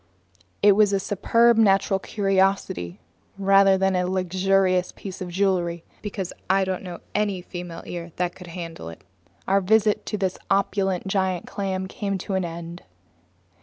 [0.63, 2.99] It was a superb natural curiosity
[3.37, 8.11] rather than a luxurious piece of jewelry, because I don't know of any female ear
[8.15, 9.03] that could handle it.
[9.47, 12.81] Our visit to this opulent giant clam came to an end.